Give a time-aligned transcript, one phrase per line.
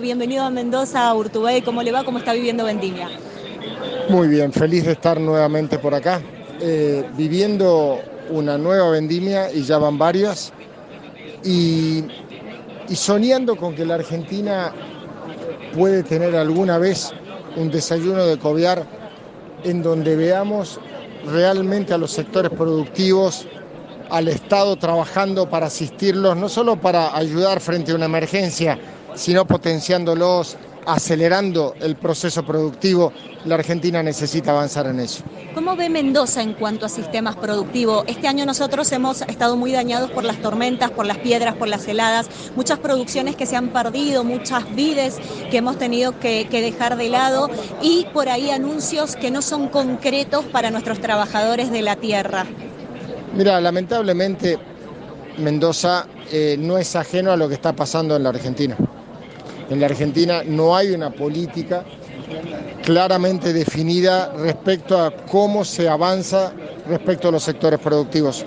[0.00, 1.60] Bienvenido a Mendoza, a Urtubey.
[1.62, 2.04] ¿Cómo le va?
[2.04, 3.08] ¿Cómo está viviendo Vendimia?
[4.08, 6.22] Muy bien, feliz de estar nuevamente por acá,
[6.60, 7.98] eh, viviendo
[8.30, 10.52] una nueva vendimia y ya van varias,
[11.44, 12.04] y,
[12.88, 14.72] y soñando con que la Argentina
[15.74, 17.12] puede tener alguna vez
[17.56, 18.86] un desayuno de coviar
[19.64, 20.78] en donde veamos
[21.26, 23.46] realmente a los sectores productivos,
[24.10, 28.78] al Estado trabajando para asistirlos, no solo para ayudar frente a una emergencia,
[29.14, 30.56] sino potenciándolos,
[30.86, 33.12] acelerando el proceso productivo.
[33.44, 35.22] La Argentina necesita avanzar en eso.
[35.54, 38.04] ¿Cómo ve Mendoza en cuanto a sistemas productivos?
[38.06, 41.86] Este año nosotros hemos estado muy dañados por las tormentas, por las piedras, por las
[41.86, 45.18] heladas, muchas producciones que se han perdido, muchas vides
[45.50, 47.50] que hemos tenido que, que dejar de lado
[47.82, 52.46] y por ahí anuncios que no son concretos para nuestros trabajadores de la tierra.
[53.34, 54.58] Mira, lamentablemente
[55.38, 58.76] Mendoza eh, no es ajeno a lo que está pasando en la Argentina.
[59.70, 61.84] En la Argentina no hay una política
[62.84, 66.52] claramente definida respecto a cómo se avanza
[66.86, 68.44] respecto a los sectores productivos.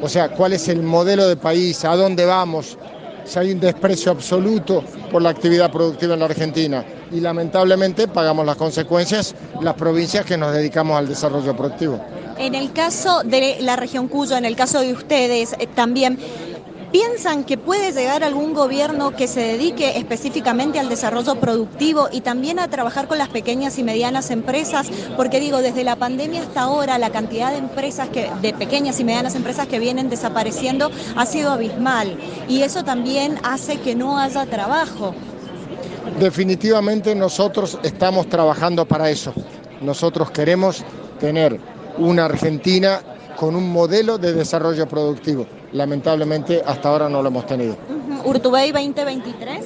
[0.00, 2.78] O sea, cuál es el modelo de país, a dónde vamos,
[3.24, 6.84] si hay un desprecio absoluto por la actividad productiva en la Argentina.
[7.10, 12.00] Y lamentablemente pagamos las consecuencias las provincias que nos dedicamos al desarrollo productivo.
[12.38, 16.18] En el caso de la región Cuyo, en el caso de ustedes eh, también,
[16.92, 22.60] ¿Piensan que puede llegar algún gobierno que se dedique específicamente al desarrollo productivo y también
[22.60, 24.88] a trabajar con las pequeñas y medianas empresas?
[25.16, 29.04] Porque digo, desde la pandemia hasta ahora la cantidad de empresas que, de pequeñas y
[29.04, 34.46] medianas empresas que vienen desapareciendo ha sido abismal y eso también hace que no haya
[34.46, 35.12] trabajo.
[36.20, 39.34] Definitivamente nosotros estamos trabajando para eso.
[39.80, 40.84] Nosotros queremos
[41.18, 41.58] tener
[41.98, 43.00] una Argentina
[43.36, 45.46] con un modelo de desarrollo productivo.
[45.72, 47.76] Lamentablemente hasta ahora no lo hemos tenido.
[48.24, 49.64] Urtubey 2023.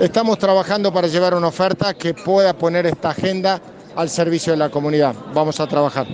[0.00, 3.60] Estamos trabajando para llevar una oferta que pueda poner esta agenda
[3.96, 5.14] al servicio de la comunidad.
[5.34, 6.06] Vamos a trabajar.